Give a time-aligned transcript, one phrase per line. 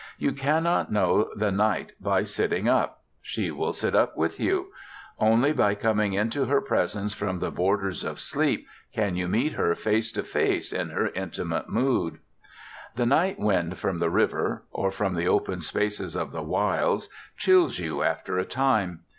[0.17, 4.69] You cannot know the night by sitting up; she will sit up with you.
[5.19, 9.75] Only by coming into her presence from the borders of sleep can you meet her
[9.75, 12.17] face to face in her intimate mood.
[12.95, 17.07] The night wind from the river, or from the open spaces of the wilds,
[17.37, 19.01] chills you after a time.